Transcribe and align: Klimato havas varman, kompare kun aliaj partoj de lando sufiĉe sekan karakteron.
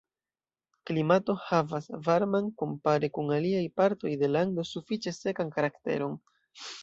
Klimato 0.89 1.33
havas 1.49 1.89
varman, 2.07 2.47
kompare 2.61 3.11
kun 3.17 3.29
aliaj 3.37 3.61
partoj 3.81 4.13
de 4.23 4.29
lando 4.37 4.67
sufiĉe 4.73 5.13
sekan 5.19 5.53
karakteron. 5.59 6.17